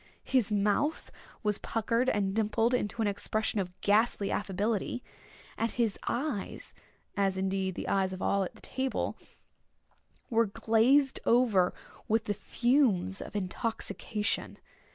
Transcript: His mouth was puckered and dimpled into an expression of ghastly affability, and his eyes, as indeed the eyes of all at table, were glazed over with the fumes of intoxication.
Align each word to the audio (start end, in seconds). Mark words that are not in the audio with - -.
His 0.23 0.51
mouth 0.51 1.11
was 1.43 1.59
puckered 1.59 2.09
and 2.09 2.33
dimpled 2.33 2.73
into 2.73 3.03
an 3.03 3.07
expression 3.07 3.59
of 3.59 3.79
ghastly 3.81 4.31
affability, 4.31 5.03
and 5.59 5.69
his 5.69 5.99
eyes, 6.07 6.73
as 7.15 7.37
indeed 7.37 7.75
the 7.75 7.87
eyes 7.87 8.11
of 8.11 8.19
all 8.19 8.43
at 8.43 8.63
table, 8.63 9.15
were 10.31 10.47
glazed 10.47 11.19
over 11.23 11.71
with 12.07 12.23
the 12.23 12.33
fumes 12.33 13.21
of 13.21 13.35
intoxication. 13.35 14.57